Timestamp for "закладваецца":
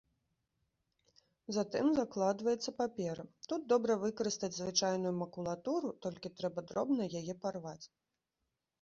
1.99-2.71